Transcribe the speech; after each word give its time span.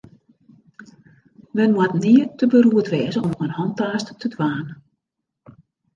Men 1.57 1.69
moat 1.75 1.93
nea 2.03 2.25
te 2.37 2.45
beroerd 2.53 2.87
wêze 2.93 3.19
om 3.27 3.33
in 3.45 3.55
hantaast 3.59 4.07
te 4.21 4.27
dwaan. 4.33 4.67